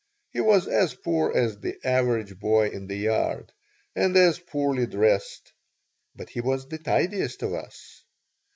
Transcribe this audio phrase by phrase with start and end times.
[0.31, 3.53] He was as poor as the average boy in the yard
[3.95, 5.53] and as poorly dressed,
[6.15, 8.03] but he was the tidiest of us.